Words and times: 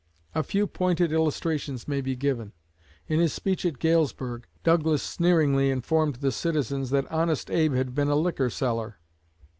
A 0.33 0.41
few 0.41 0.65
pointed 0.65 1.11
illustrations 1.11 1.87
may 1.87 2.01
be 2.01 2.15
given. 2.15 2.53
In 3.05 3.19
his 3.19 3.33
speech 3.33 3.67
at 3.67 3.77
Galesburg, 3.77 4.47
Douglas 4.63 5.03
sneeringly 5.03 5.69
informed 5.69 6.15
the 6.15 6.31
citizens 6.31 6.89
that 6.89 7.05
"Honest 7.11 7.51
Abe" 7.51 7.73
had 7.75 7.93
been 7.93 8.07
a 8.09 8.15
liquor 8.15 8.49
seller. 8.49 8.97